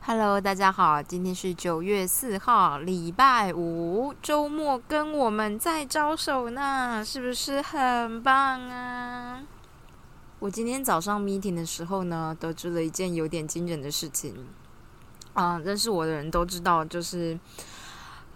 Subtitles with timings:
[0.00, 9.42] Hello，大家好，今天是九月四号，礼拜五，周末跟我们在招手呢，是不是很棒啊？
[10.40, 14.34] 我今天早上 meeting 的时候呢，得知了一件有点惊人的事情。
[15.34, 17.38] 啊，认识我的人都知道，就是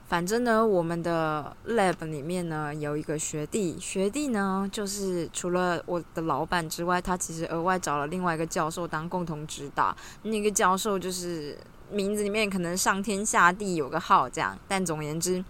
[0.08, 9.96] 反正呢，我们的 lab 里面呢有一个学弟，学弟呢就是除了我的老板之外，他其实额外找了另外一个教授当共同指导。
[10.22, 11.58] 那个教授就是
[11.90, 15.44] 名字里面可能上天下地有个号这样，但总而言之，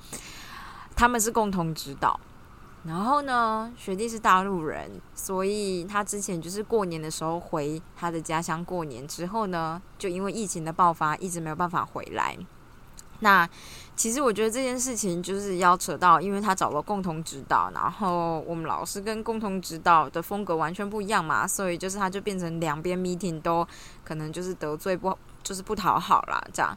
[0.95, 2.19] 他们是共同指导。
[2.85, 12.39] 然后呢，学弟是大陆人，所以他之前就是过年的时候回他的家乡过年，之后呢，就因为疫情的爆发，一直没有办法回来。
[13.21, 13.49] 那
[13.97, 23.67] 其实我觉得这件事情就是要扯到，因为他找了共同指导，然后我们老师跟共同指导的风格完全不一样嘛，所以就是他就变成两边 meeting 都
[24.05, 26.77] 可能就是得罪不，就是不讨好啦，这样。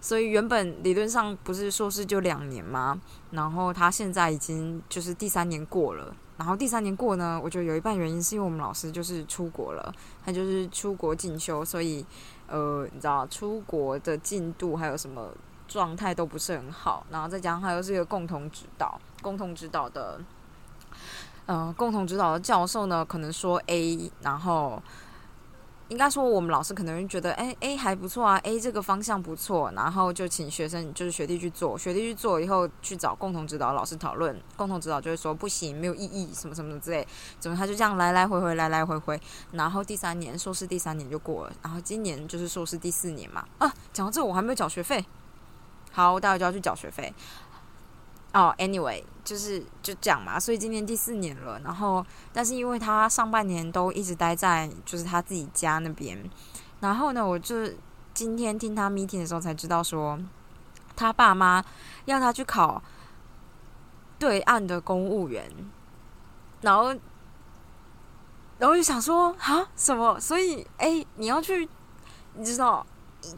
[0.00, 3.00] 所以原本理论上不是硕士就两年吗？
[3.30, 6.14] 然后他现在已经就是第三年过了。
[6.36, 9.92] 然后第三年过呢，我觉得有一半原因是因为我们老师就是出国了，
[10.24, 12.06] 他就是出国进修，所以
[12.46, 15.32] 呃，你知道出国的进度还有什么
[15.68, 17.06] 状态都不是很好。
[17.10, 20.20] 然后再加上他又是一个共同指导，共同指导的，
[21.46, 24.82] 呃，共同指导的教授呢，可能说 A，然后。
[25.88, 37.08] 应该说，我们老师可能觉得，哎，A 还不错啊，A 这个方向不错，然后就请学生，就是学弟去做，学弟去做以后去找共同指导老师讨论，共同指导就会说不行，没有意义，什么什么之类，
[37.38, 39.18] 怎么他就这样来来回回，来来回回，
[39.52, 45.02] 然后第三年硕士第三年就过了，然后今年就是硕士第四年嘛，啊，讲到这我还没有缴学费，
[45.92, 47.12] 好，我待会就要去缴学费。
[48.34, 51.58] 哦，anyway，就是就这样嘛，所以今年第四年了。
[51.64, 56.22] 然后，但是因为他上半年都一直待在就是他自己家那边，
[56.80, 57.72] 然后呢，我就
[58.12, 60.18] 今天听他 meeting 的时候才知道说，
[60.94, 61.64] 他爸妈
[62.04, 62.82] 要他去考
[64.18, 65.50] 对岸的公务员，
[66.60, 66.94] 然后，
[68.58, 70.20] 然后就想说啊，什么？
[70.20, 71.66] 所以，哎，你要去，
[72.34, 72.86] 你知道？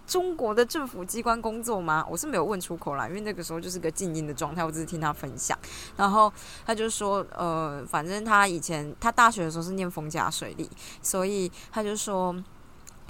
[0.06, 2.06] 中国的政府机关工作吗？
[2.08, 5.58] 我是没有问出口啦，因为那个时候就是个静音的状态，我只是听他分享。
[5.96, 6.32] 然后
[6.66, 10.68] 他就说，呃，反正他以前他大学的时候是念风家水利，
[11.02, 12.34] 所以他就说，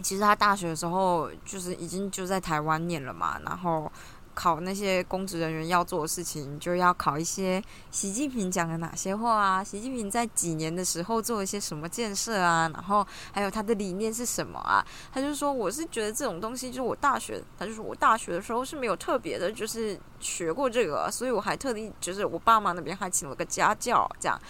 [0.02, 3.90] 其实他大学的时候就是已经就在台湾念了嘛，然后。
[4.34, 9.62] 考那些公职人员要做的事情，就要考一些习近平讲了哪些话啊？
[9.62, 12.70] 习近平在几年的时候做了一些什么建设啊？
[12.72, 14.84] 然后还有他的理念是什么啊？
[15.12, 24.40] 他就说，我是觉得这种东西，就是我大学，他就说我大学的时候是没有特别的，就是学过这个，所以我还特地就是我爸妈那边还请了个家教，这样。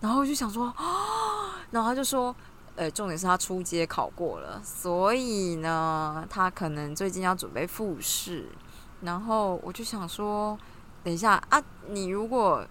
[0.00, 2.34] 然后就想说，啊，然后他就说，
[2.74, 8.48] 呃，重点是他初阶考过了，所以呢，他可能最近要准备复试。
[9.02, 10.58] 然后我就想说，
[11.04, 12.66] 等一下啊，你如果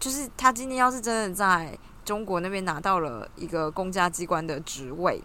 [0.00, 5.22] 就是他今天要是真的在中国那边拿到了一个公家机关的职位，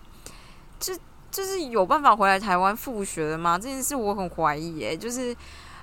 [0.79, 0.95] 这
[1.31, 3.57] 就是有办法回来台湾复学的吗？
[3.57, 4.95] 这件事我很怀疑耶。
[4.95, 5.35] 就是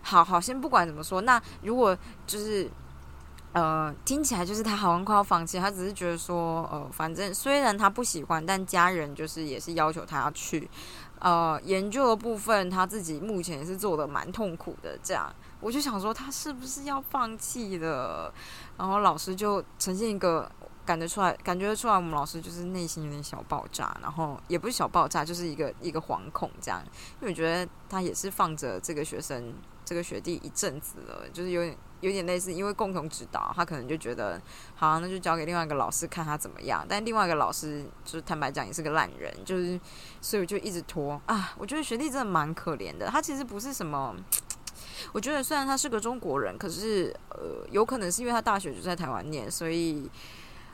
[0.03, 2.71] 好好先不管怎么说，那如果就是
[3.53, 10.71] 呃听起来就是他好像快要放弃，他只是觉得说呃反正虽然他不喜欢，但家人就是也是要求他要去。
[11.21, 18.33] 呃，研究的部分他自己目前也是做的蛮痛苦的，这样我就想说他是不是要放弃了？
[18.79, 20.51] 然后老师就呈现一个
[20.85, 26.83] 感觉出来，感觉出来我们老师就是内心有点小爆炸，然后也不是小爆炸，就是一个一个惶恐这样，
[27.21, 29.55] 因为我觉得他也是放着这个学生
[29.85, 31.77] 这个学弟一阵子了，就是有点。
[32.01, 34.41] 有点类似，因为共同指导，他可能就觉得
[34.75, 36.85] 好，那就交给另外一个老师看他怎么样。
[36.89, 39.79] 但另外一个老师就是坦白讲也是个烂人，就是
[40.21, 41.53] 所以我就一直拖啊。
[41.59, 44.15] 我觉得学弟真的蛮可怜的，他其实不是什么。
[45.13, 50.11] 我觉得虽然他是个中国人，可是呃，有可能是因为他大学就在台湾念，所以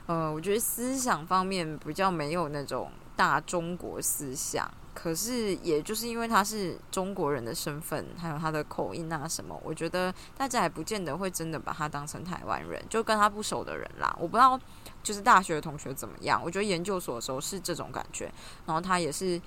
[0.05, 4.69] 呃，我觉得思想方面比较没有那种大中国思想。
[4.99, 14.13] 可是，也就是因为他是中国人的身份，还有他的口音啊什么，我觉得大家也不见得会真的把他当成台湾人，就跟他不熟的人啦。
[14.19, 14.59] 我不知道，
[15.03, 16.41] 就是大学的同学怎么样？
[16.43, 18.25] 我觉得研究所的时候是这种感觉。
[18.65, 19.39] 然后他也是，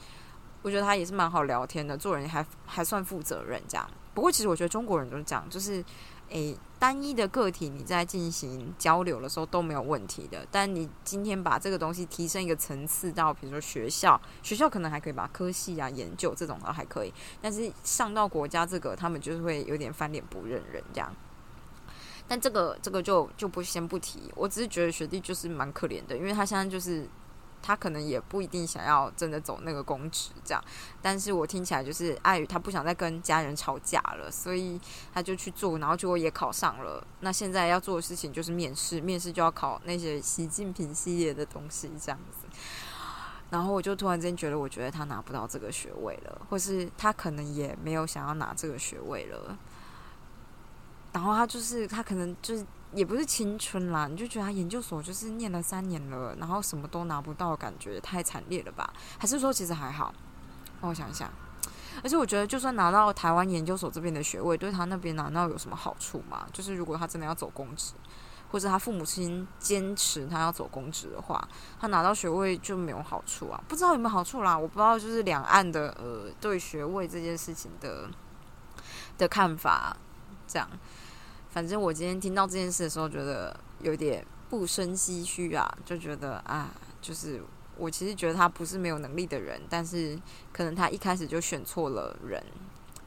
[0.62, 3.90] 我觉得他也是蛮好聊天的，做人还还算负责任这样。
[4.14, 5.84] 不过，其实我觉得中国人都是这样，就是。
[6.30, 17.12] 诶，单一的个体你在进行交流的时候都没有问题的，但你今天把这个东西提升一个层次到，比如说学校，学校可能还可以把科系啊、研究这种的还可以，
[17.42, 21.14] 但是上到国家这个，他们就是会有点翻脸不认人这样。
[22.28, 27.08] 但这个这个就就不先不提，我只是觉得学弟就是蛮可怜的，因为他现在就是
[27.62, 30.64] 他可能也不一定想要真的走那个公职这样，
[31.00, 34.80] 但是我听起来就是碍于他不想再跟家人吵架了，所以
[35.12, 37.06] 他就去做，然后结果也考上了。
[37.20, 42.46] 那现在要做的事情就是面试，面试就要考那些习近平系列的东西这样子。
[43.50, 49.58] 然后我就突然间觉得，我觉得他拿不到这个学位了，或是他可能也没有想要拿这个学位了。
[51.12, 58.92] 然后他就是他可能就是也不是青春啦，你就觉得他研究所就是念了三年了，然后什么都拿不到，感觉太惨烈了吧？
[59.18, 60.14] 还是说其实还好？
[60.80, 61.30] 让我想一下。
[62.02, 66.46] 而且我觉得，就算拿到台湾研究所这边的学位，对他那边拿到有什么好处吗？
[66.52, 67.94] 就是如果他真的要走公职，
[68.50, 71.46] 或者他父母亲坚持他要走公职的话，
[71.78, 73.60] 他拿到学位就没有好处啊？
[73.68, 74.56] 不知道有没有好处啦？
[74.56, 78.08] 我不知道，就是两岸的呃对学位这件事情的
[79.18, 79.96] 的看法，
[80.46, 80.68] 这样。
[81.50, 86.70] 反正我今天听到这件事的时候，觉得有点不生唏嘘啊，就觉得啊，
[87.02, 87.42] 就是
[87.76, 90.16] 我其实觉得他不是没有能力的人，但是
[90.52, 92.40] 可能他一开始就选错了人。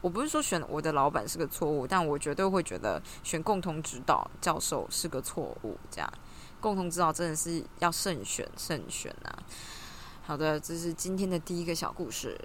[0.01, 5.77] 我不是说选我的老板是个错误，但我绝对会觉得选共同指导教授是个错误。
[5.89, 6.13] 这样，
[6.59, 9.39] 共同指导真的是要慎选慎选啊。
[10.23, 12.37] 好的，这是今天的第一个小故事。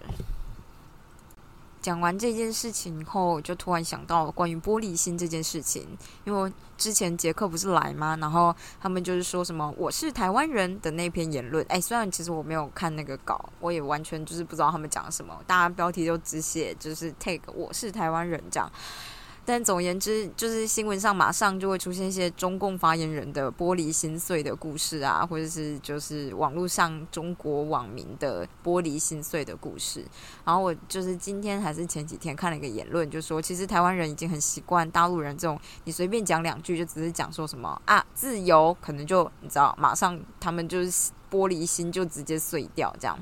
[1.89, 5.89] 讲完这件事情后，就突然想到关于玻璃心这件事情。
[6.25, 8.15] 因为之前杰克不是来吗？
[8.21, 11.65] 然后他们就是说什么“我是台湾人”的那篇言论。
[11.67, 15.35] 哎，虽然其实我没有看那个稿，我也完全就是不知道他们讲什么。
[15.47, 18.71] 大家标题都只写就是 “take 我是台湾人”这样。
[19.51, 30.05] 但总言之，就是新闻上马上就会出现一些中共发言人的玻璃心碎的故事啊，或者是就是网络上中国网民的玻璃心碎的故事。
[30.45, 43.19] 然后我就是今天还是前几天看了一个言论，就说其实台湾人已经很习惯大陆人这种，你随便讲两句就只是讲说什么啊自由，可能就你知道，马上他们就是玻璃心就直接碎掉这样。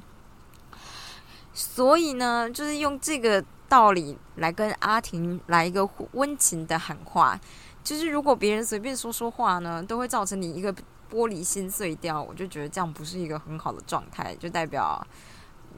[1.57, 3.45] 所以呢，就是用这个。
[3.69, 7.37] 道理来跟阿婷来一个温情的喊话，
[7.83, 10.73] 就是如果别人随便说说话呢，都会造成你一个
[11.11, 15.05] 玻璃心碎掉，我就觉得这样不是一个很好的状态，就代表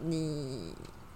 [0.03, 0.75] 你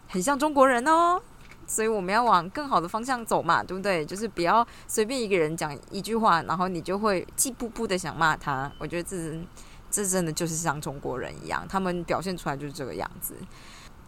[0.08, 1.20] 很像中国人哦。
[1.66, 4.02] 所以我们要往更好的方向走嘛，对不对？
[4.02, 8.72] 就是不要随便一个人讲一句话，然后你就会气步步的想骂他。
[8.78, 9.38] 我觉得这
[9.90, 13.34] 这真的就是像中国人一样，他们表现出来就是这个样子。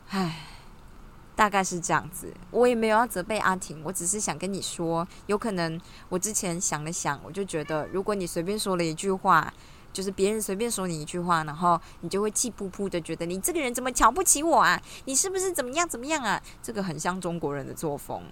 [0.08, 0.48] 唉。
[1.36, 9.52] 大概是这样子，我也没有要责备阿婷，我只是想跟你说，有可能我之前想了想，我就觉得，如果你随便说了一句话，
[9.92, 14.80] 就是别人随便说你一句话，然后你就会气扑扑的觉得你这个人怎么瞧不起我啊？
[15.06, 16.40] 你是不是怎么样怎么样啊？
[16.62, 18.22] 这个很像中国人的作风，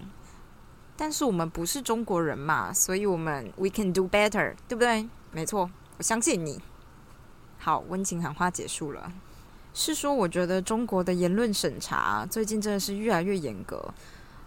[0.95, 5.09] 但是我们不是中国人嘛，所以我们 we can do better，对不对？
[5.29, 6.61] 没错，我相信你。
[7.59, 9.11] 好，温情喊话结束了。
[9.73, 13.83] 是说，我觉得中国的言论审查最近真的是越来越严格。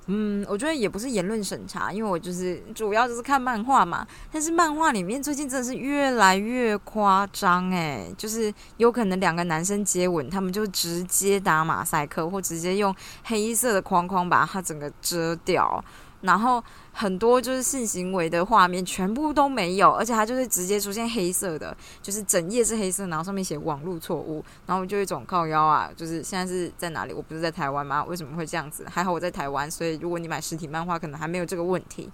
[0.08, 4.06] 嗯，我觉得也不是言论审查，因为我就是主要就是看漫画嘛。
[4.30, 12.94] 但是漫画里面最近真的是越来越夸张，诶，就是有可能两个男生接吻，他们就直接打马赛克，或直接用
[13.24, 15.84] 黑色的框框把它整个遮掉。
[16.26, 16.62] 然后
[16.92, 27.14] 很多就是性行为的画面全部都没有，而且它就是直接出现黑色的，就是整页是黑色，然后上面写网络错误，然后就一种靠腰啊，就是现在是在哪里？
[27.14, 28.04] 我不是在台湾吗？
[28.04, 28.84] 为什么会这样子？
[28.90, 32.10] 还好我在台湾，所以如果你买实体漫画，可能还没有这个问题。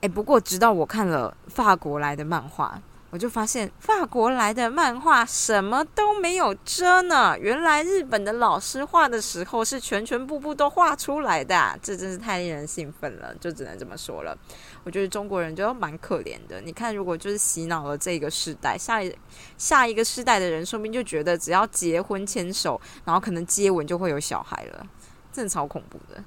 [0.00, 2.80] 诶，不过直到我看了法国来的漫画。
[3.12, 7.38] 我就发现法国来的漫画什么都没有遮呢。
[7.38, 14.34] 原来日本的老师画的时候是全全部部都画出来的，这真是太令人兴奋了，就只能这么说了。
[14.82, 16.58] 我觉得中国人就蛮可怜的。
[16.62, 19.14] 你看，如果就是洗脑了这个时代，下一
[19.58, 24.86] 下一个世代的人，说不定就觉得只要结婚牵手，然后可能接吻就会有小孩了，
[25.30, 26.24] 真的超恐怖的。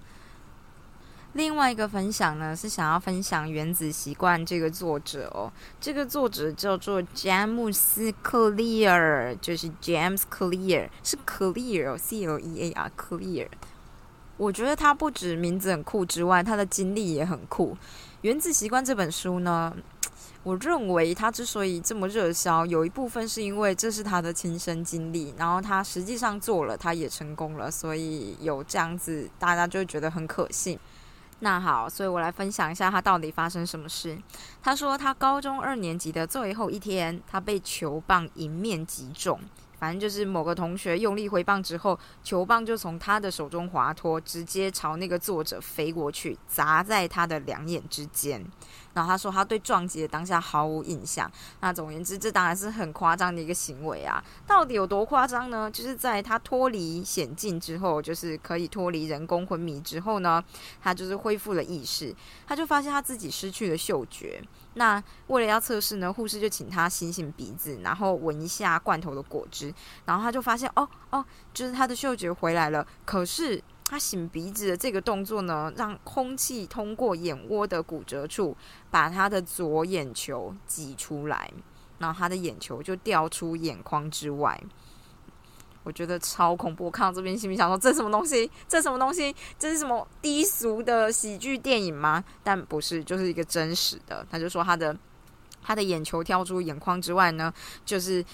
[1.35, 5.51] 另外一个分享呢，是想要分享《原子习惯》这个作者哦。
[5.81, 13.47] 这个作者叫做詹姆斯·克利尔，就是 James Clear，是 Clear，C L E A R，Clear。
[14.37, 17.73] 我觉得他不止名字很酷之外，他的经历也很酷。
[18.21, 19.75] 《原子习惯》这本书呢，
[20.43, 30.79] 我认为他之所以这么热销，有一部分是因为这是他的亲身经历，然后他实际上做了，他也成功了，所以有这样子，大家就觉得很可信。
[31.39, 34.17] 那好，所以我来分享一下他到底发生什么事。
[34.63, 39.39] 他说，他高中二年级的最后一天，他被球棒迎面击中，
[39.77, 48.43] 反正就是某个同学用力挥棒之后，球棒就从他的手中滑脱，直接朝那个作者飞过去，砸在他的两眼之间。
[48.95, 51.31] 然后他说他对撞击的当下毫无印象。
[51.59, 54.23] 那总而言之，这当然是很夸张的一个行为啊！
[54.47, 55.69] 到底有多夸张呢？
[55.69, 60.43] 就是在他脱离险境之后，就是可以脱离人工昏迷之后呢，
[60.81, 62.15] 他就是恢复了意识，
[62.47, 64.41] 他就发现他自己失去了嗅觉。
[64.77, 69.73] 那为了要测试呢，护士就请他醒醒鼻子，然后闻一下罐头的果汁，
[70.05, 72.85] 然后他就发现哦哦，就是他的嗅觉回来了。
[73.05, 78.57] 可是他擤鼻子的这个动作呢，让空气通过眼窝的骨折处，
[78.89, 81.51] 把他的左眼球挤出来，
[81.99, 84.59] 然后他的眼球就掉出眼眶之外。
[85.83, 86.85] 我觉得超恐怖！
[86.85, 88.49] 我看到这边心里想说：这什么东西？
[88.67, 89.35] 这什么东西？
[89.59, 92.23] 这是什么低俗的喜剧电影吗？
[92.43, 94.25] 但不是，就是一个真实的。
[94.31, 94.97] 他就说他的
[95.61, 97.53] 他的眼球跳出眼眶之外呢，
[97.85, 98.25] 就是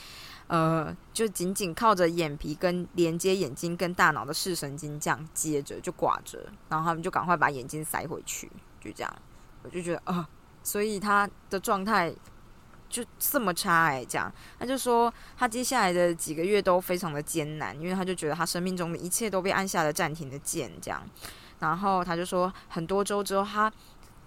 [0.52, 9.16] 呃，就仅仅靠着眼皮跟连接眼睛跟大脑的视神经这样接着就挂着，然后他们就赶快把眼睛塞回去，就这样。
[9.64, 10.28] 我就觉得啊，
[10.62, 12.14] 所以他的状态。
[12.92, 14.30] 就这么差哎，这样
[14.60, 21.02] 他就说他接下来的几个月都非常的艰难，因为他就觉得他生命中的一切都被按下了暂停的键，这样。
[21.60, 23.72] 然后他就说很多周之后，他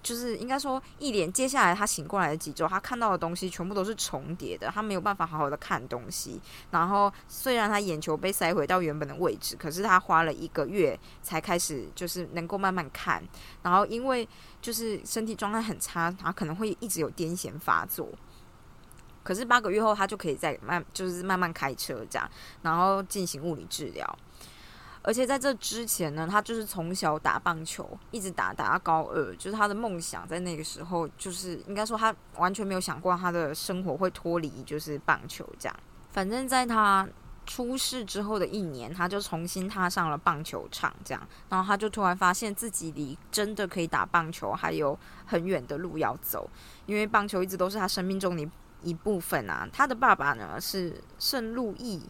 [0.04, 6.40] 就是应该说一连接下来他醒过来的几周，他看到的东西全部都是重叠的，他没有办法好好的看东西。
[6.70, 13.20] 然后虽然他眼球被塞回到原本的位置，可是他花了一个月才开始就是能够慢慢看。
[13.62, 14.28] 然后因为
[14.60, 18.08] 就是身体状态很差，他可能会一直有癫痫发作。
[19.22, 22.30] 可是八个月后，他就可以再慢，就是慢慢开车这样，
[22.60, 24.18] 然后进行物理治疗。
[25.04, 30.26] 而且在这之前呢，他就是从小打棒球，一直打打到高二，就是他的梦想。
[30.26, 35.76] 在那个时候，就是应该说他完全没有想过他的生活会脱离就是棒球这样。
[36.10, 37.06] 反正，在他
[37.46, 46.48] 出事之后的一年，他就重新踏上了棒球场这样，然后他就突然发现自己离真的可以打棒球还有很远的路要走，
[46.86, 48.50] 因为棒球一直都是他生命中的。
[48.82, 52.02] 一部分啊，他的爸爸呢是圣路易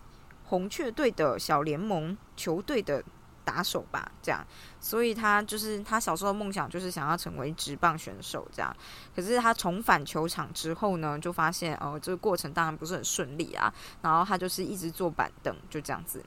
[0.45, 3.03] 红雀队的小联盟球队的
[3.45, 4.47] 打手吧，这样，
[4.81, 8.75] 所以他就是他小时候的梦想就是想要成为职棒选手，这样。
[9.15, 16.25] 可是他重返球场之后呢，就发现哦，这个过程当然不是很顺利啊，然后他就是一直坐板凳，就这样子。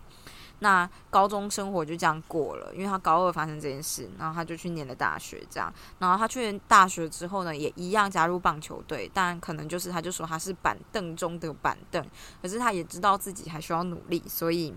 [0.60, 5.72] 那高中生活就这样过了，因为他高二发生这件事，然后他就去念了大学，这样。
[6.00, 12.04] 然后他去大学之后呢，也一样加入棒球队，但可能就是他就说他是板凳中的板凳，
[12.42, 14.74] 可是他也知道自己还需要努力，所以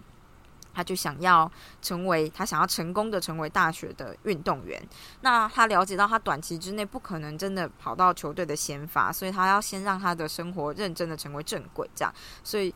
[0.75, 4.87] 他就想要成为他想要成功的成为大学的运动员。
[5.23, 12.15] 那他了解到他短期之内不可能真的跑到球队的先发，所以他要先让他的生活认真的成为正轨，这样。
[12.45, 12.75] 所以。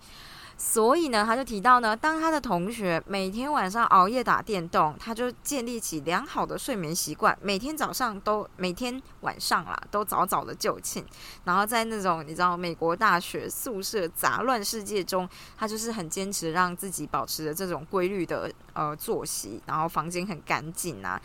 [0.56, 11.04] 所以呢，他就提到呢，当他的同学每天晚上熬夜打电动，他就建立起良好的睡眠习惯，每天早上都每天晚上啦都早早的就寝，
[11.44, 21.20] 然后在那种你知道美国大学宿舍杂乱世界中，他就是很坚持让自己保持着这种规律的呃作息，然后房间很干净啊。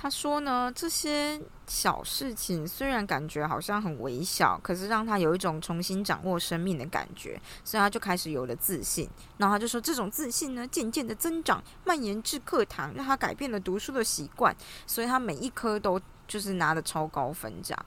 [0.00, 9.10] 他说呢，这些小事情虽然感觉好像很微小，可是让他有一种重新掌握生命的感觉，所以他就开始有了自信。
[9.38, 17.52] 然后他就说，这种自信呢，渐渐的增长，蔓延至课堂，让他改变了读书的习惯，所以他每一科都就是拿的超高分。
[17.60, 17.86] 这样，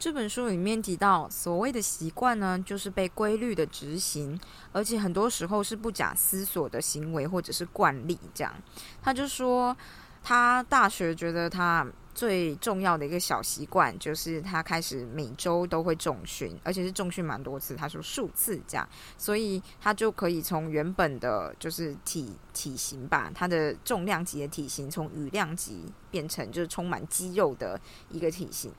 [0.00, 4.36] 这本书里面提到，所谓的习惯呢，就是被规律的执行，
[4.72, 8.18] 而且很多时候是不假思索的行为或者是惯例。
[8.34, 8.52] 这样，
[9.00, 9.76] 他就说。
[10.22, 18.86] 他大学觉得他最重要的一个小习惯，就是他开始每周都会重训，而且是重训蛮多次，他说数次这样，
[19.16, 28.70] 所以他就可以从原本的就是体体型吧，他的重量级的体型，从羽量级变成就是充满肌肉的一个体型。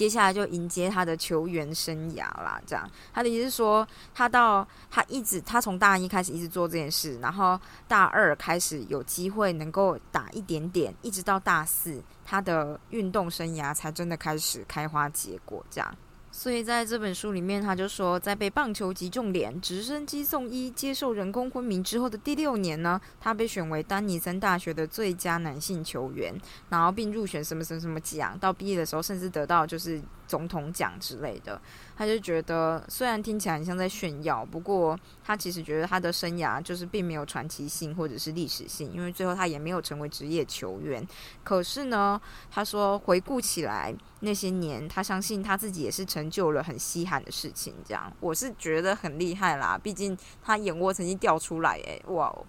[0.00, 15.94] 接下来就迎接他的球员生涯啦，这样他的意思是说，他到他一直他从大一开始一直做这件事，然后大二开始有机会能够打一点点，一直到大四，他的运动生涯才真的开始开花结果，这样。
[16.32, 26.34] 所以在这本书里面，他就说，在被棒球击中脸、直升机送医、接受人工昏迷之后的第六年呢，他被选为丹尼森大学的最佳男性球员，
[26.68, 28.38] 然后并入选什么什么什么奖。
[28.38, 31.60] 到毕业的时候，甚至得到就是总统奖之类的。
[31.96, 41.06] 他就觉得，虽然听起来很像在炫耀，不过他其实觉得他的生涯就是并没有传奇性或者是历史性，因为最后他也没有成为职业球员。
[41.44, 42.18] 可是呢，
[42.50, 43.94] 他说回顾起来。
[44.22, 47.74] 那些年，他相信他自己也是成就了很稀罕的事情。
[47.82, 49.80] 这样，我是觉得很厉害啦。
[49.82, 52.44] 毕竟他眼窝曾经掉出来，诶，哇哦！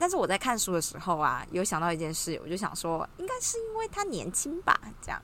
[0.00, 5.22] 但是我在看书的时候啊，有想到一件事，我就想说，应该是因为他年轻吧，这样，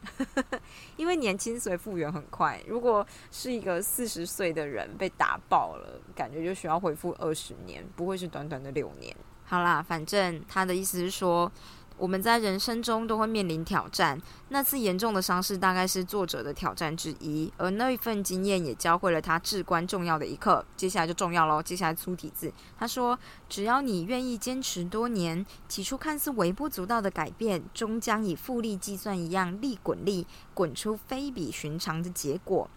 [0.98, 2.62] 因为年轻所以复原很快。
[2.68, 9.16] 如果是一个四十岁的人被打爆了，感觉就需要恢复二十年，不会是短短的六年。
[9.46, 11.50] 好啦，反正他的意思是说。
[11.98, 20.64] 我们在人生中都会面临挑战，那次严重的伤势大概是作者的挑战之一，而那一份经验也教会了他至关重要的一课。
[20.76, 32.68] 接下来就重要喽，接下来粗体字，他说：“只要你愿意坚持多年，起初看似微不足道的改变，终将以复利计算一样利滚利，滚出非比寻常的结果。”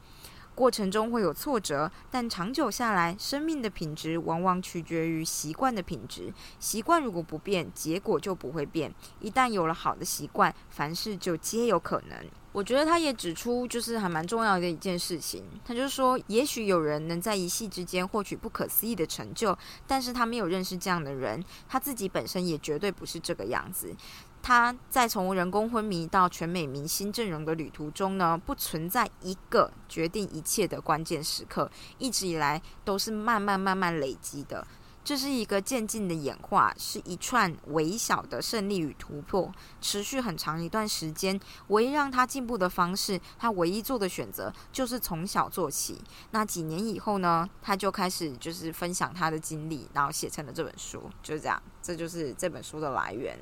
[0.60, 6.34] 过程中会有挫折，但长久下来，生命的品质往往取决于习惯的品质。
[6.60, 8.94] 习惯如果不变，结果就不会变。
[9.22, 12.26] 一旦有了好的习惯，凡事就皆有可能。
[12.52, 15.46] 我觉得他也指出，就是还蛮重要的一件事情。
[15.64, 23.96] 他就说，也许有人能在一夕之间获取不可思议的成就，但是他没有认识这样的人，他自己本身也绝对不是这个样子。
[24.42, 34.66] 他在从人工昏迷到全美明星阵容的旅途中呢，不存在一个决定一切的关键时刻，一直以来都是慢慢慢慢累积的。
[35.02, 41.40] 这是一个渐进的演化，是一串微小的胜利与突破，持续很长一段时间。
[41.70, 46.00] 唯一让他进步的方式，他唯一做的选择就是从小做起。
[46.32, 51.60] 那几年以后呢，他就开始就是分享他的经历，然后写成了这本书，就是这样。
[51.82, 53.40] 这就是这本书的来源。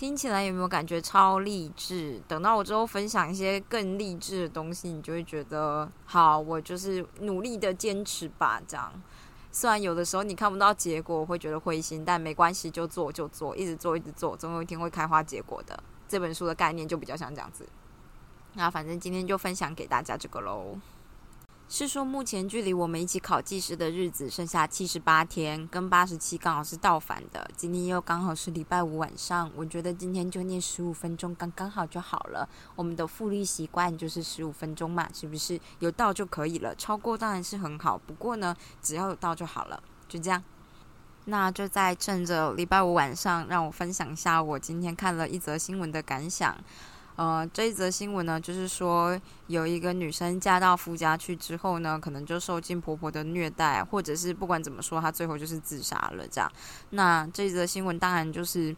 [0.00, 2.22] 听起来有没有感觉超励志？
[2.26, 8.58] 等到我之后分享一些更励志的东西，你就会觉得好，我就是努力的坚持吧。
[8.66, 8.90] 这样，
[9.52, 15.78] 虽然有的时候你看不到结果，会觉得灰心，但没关系，就做就做，一直做一直做，总有一天会开花结果的。
[16.08, 17.68] 这本书的概念就比较像这样子。
[18.54, 20.78] 那反正今天就分享给大家这个喽。
[21.72, 27.48] 是说，目前距离我们一起考技师的日子剩下七十八天，跟八十七刚好是倒反的。
[27.56, 32.46] 今天又刚好是礼拜五晚上，我觉得今天就念十五分钟，刚刚好就好了。
[32.74, 35.60] 我们的复利习惯就是十五分钟嘛，是不是？
[35.78, 37.96] 有到就可以了，超过当然是很好。
[37.96, 40.42] 不过呢，只要有到就好了，就这样。
[41.26, 46.56] 那就在趁着礼拜五晚上，让我分享一下我今天看了一则新闻的感想。
[47.20, 56.26] 呃，这一则新闻呢，就是说有一个女生嫁到夫家去之后呢，可能就受尽婆婆的虐待，或者是不管怎么说，她最后就是自杀了。
[56.26, 56.50] 这样，
[56.88, 58.74] 那这一则新闻当然就是，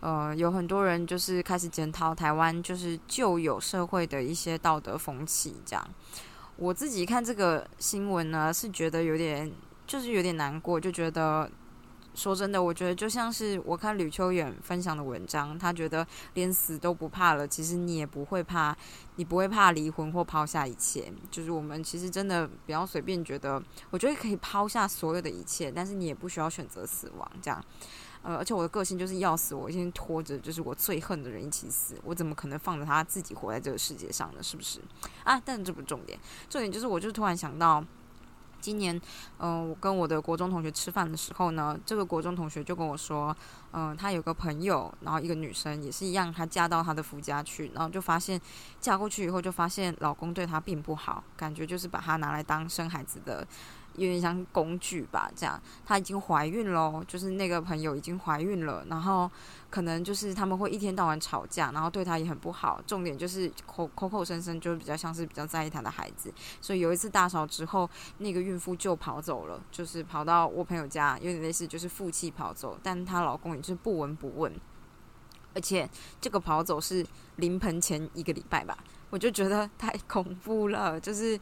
[0.00, 5.54] 呃，有很多人就是开始检讨台湾就是旧有社会的一些道德风气。
[5.64, 5.88] 这样，
[6.56, 9.52] 我自己看这个新闻呢，是觉得有点，
[9.86, 11.48] 就是有点难过，就觉得。
[12.18, 16.04] 说真的，我觉得就像是我看吕秋远分享的文章，他觉得
[16.34, 18.76] 连死都不怕了，其实你也不会怕，
[19.14, 21.12] 你不会怕离婚或抛下一切。
[21.30, 27.30] 就是我们其实真的不要随便觉得，我觉得可以抛下所有的一切，但是你也不需要选择死亡。
[27.40, 27.64] 这样，
[28.22, 34.42] 呃，而且我的个性就是要死，我先拖着就是我最恨的人一起死，我怎么可能放着他自己活在这个世界上呢？
[34.42, 34.80] 是不是？
[35.22, 36.18] 啊，但这不重点，
[36.50, 37.84] 重点就是我就突然想到。
[38.68, 39.00] 今年，
[39.38, 43.34] 嗯，我跟我的国中同学吃饭的时候呢，这个国中同学就跟我说，
[43.72, 48.38] 嗯，他有个朋友，然后一个女生也是一样，她嫁到他的夫家去，然后就发现
[48.78, 53.46] 嫁过去以后，就发现老公对她并不好，感觉就是把她拿来当生孩子的。
[53.98, 59.30] 有点像工具吧，这样她已经怀孕喽，就是那个朋友已经怀孕了，然后
[59.68, 62.80] 可能就是他们会一天到晚吵架，然后对她也很不好。
[62.86, 74.54] 重点就是口口口声声就是比较像是比较在意她的孩子，所以有一次大嫂之后，那个孕妇就跑走了，就是跑到我朋友家，有点类似就是负气跑走，但她老公也是不闻不问，
[75.54, 75.88] 而且
[76.20, 77.04] 这个跑走是
[77.36, 78.78] 临盆前一个礼拜吧，
[79.10, 81.38] 我就觉得太恐怖了，就是。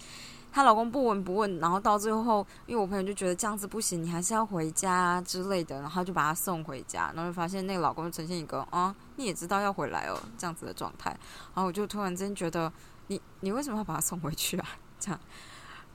[0.56, 11.10] 她老公不闻不问，然后到最后，因为我朋友就觉得这样子不行，你还是要回家之类的，然后就把她送回家，然后就发现那个老公呈现一个啊，你也知道要回来哦这样子的状态，
[11.54, 12.72] 然后我就突然间觉得，
[13.08, 14.66] 你你为什么要把他送回去啊？
[14.98, 15.20] 这样，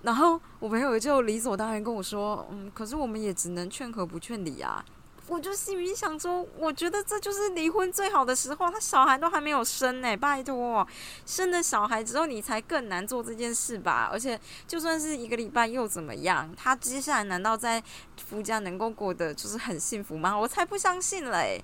[0.04, 4.86] 然后我朋友就理所当然跟我说，嗯，可是我们也只能劝和不劝离啊。
[5.32, 10.86] 我就心里想说，我觉得这就是离婚最好的时候，他小孩都还没有生呢，拜托，
[11.26, 14.10] 生了小孩之后你才更难做这件事吧。
[14.12, 16.54] 而且就算是一个礼拜又怎么样？
[16.58, 17.82] 他接下来难道在
[18.28, 20.38] 夫家能够过得就是很幸福吗？
[20.38, 21.63] 我才不相信嘞。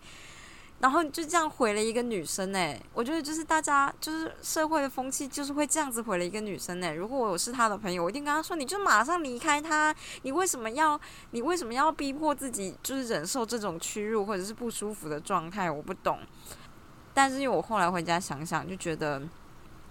[0.79, 6.91] 然后就这样毁了一个女生哎，我觉得就是大家就是社会的风气就是会这样子毁了一个女生哎。
[6.91, 10.99] 如果我是他的朋友，我一定跟他说，你就马上离开他，你为什么要
[11.31, 15.71] 你为什么要逼迫自己就是忍受这种屈辱或者是不舒服的状态？
[15.71, 16.19] 我不懂。
[17.13, 19.19] 但是因为我后来回家想想，就觉得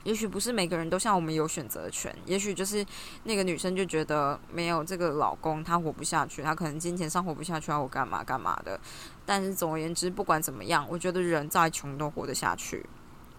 [0.06, 2.86] 也许不是每个人都像我们有选择权，也许就是
[3.24, 8.78] 那个女生就觉得没有这个老公她活不下去，她可能金钱上活不下去，我干嘛干嘛的。
[9.24, 12.86] 但是总而言之，不管怎么样，我觉得人再穷都活得下去。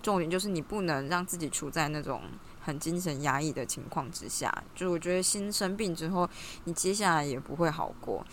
[0.03, 2.21] 重点就是你不能让自己处在那种
[2.61, 4.53] 很精神压抑的情况之下。
[4.75, 6.29] 就我觉得心生病之后，
[6.65, 8.25] 你接下来也不会好过。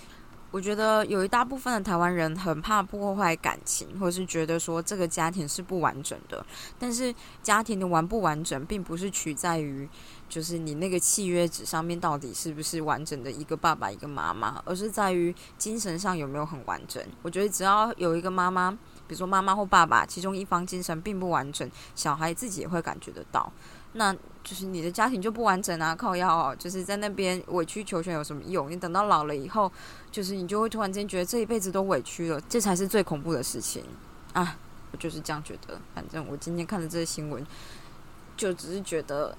[0.55, 6.47] 我觉得有一大部分的台湾人很怕破坏感情，或是觉得说这个家庭是不完整的。
[6.79, 7.12] 但是
[7.43, 9.88] 家庭的完不完整，并不是取在于
[10.29, 17.05] 就是你那个契约纸上面到底是不是完整的一个爸爸一个妈妈，而是在于精神上有没有很完整。
[17.23, 18.71] 我觉得只要有一个妈妈，
[19.09, 23.53] 比如说妈妈或爸爸，其中一方精神并不完整，小孩自己也会感觉得到。
[23.94, 25.94] 那就是你的家庭就不完整啊！
[25.96, 28.70] 靠药，就是在那边委曲求全有什么用？
[28.70, 29.72] 你等到老了以后，
[30.11, 33.83] 就是你就会突然间觉得这一辈子都委屈了，这才是最恐怖的事情
[34.33, 34.59] 啊！
[34.92, 35.80] 我就是这样觉得。
[35.94, 37.44] 反正我今天看的这些新闻，
[38.37, 39.37] 就只是觉得，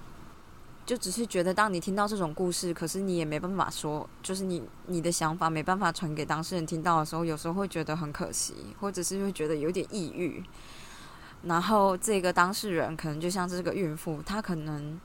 [0.86, 10.44] 就只是觉得，当你听到这种故事，可是你也没办法说，就是你你的想法没办法传给当事人听到的时候，有时候会觉得很可惜，或者是会觉得有点抑郁。
[11.46, 15.00] 然后这个当事人可能就像这个孕妇，她可能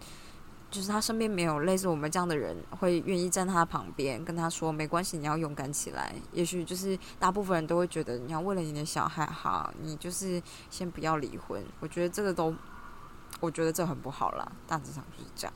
[0.71, 6.15] 就是她身边没有类似我们这样的人，会愿意站她旁边，跟她说没关系，你要勇敢起来。
[6.33, 11.63] 也许就是大部分人都会觉得，你要为了你的小孩好，你就是先不要离婚。
[11.81, 12.55] 我觉得这个都，
[13.41, 15.53] 我觉得这很不好啦，大致上就是这样。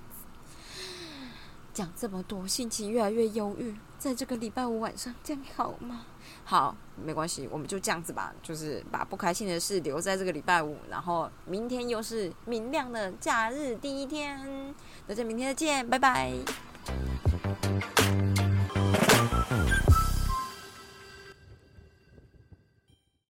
[1.75, 6.07] 讲这么多，心情越来越忧郁，在这个礼拜五晚上，这样好吗？
[6.45, 14.73] 好，没关系，我们就这样子吧，就是把不开心的事留在这个礼拜五，然后明天又是明亮的假日第一天，
[15.07, 16.33] 大家明天再见，拜拜。